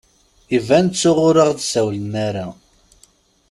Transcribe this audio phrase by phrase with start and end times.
[0.57, 2.47] Iban ttuɣ ur ɣ-d-sawlen ara.